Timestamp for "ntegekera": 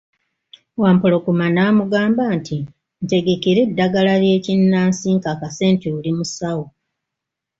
3.03-3.59